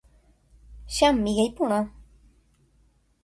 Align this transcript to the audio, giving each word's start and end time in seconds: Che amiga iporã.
Che 0.93 1.03
amiga 1.09 1.43
iporã. 1.49 1.81